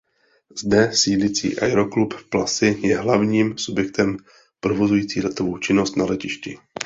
Zde 0.57 0.91
sídlící 0.93 1.59
Aeroklub 1.59 2.13
Plasy 2.29 2.79
je 2.83 2.97
hlavním 2.99 3.57
subjektem 3.57 4.17
provozující 4.59 5.21
letovou 5.21 5.57
činnost 5.57 5.95
na 5.97 6.05
letišti. 6.05 6.57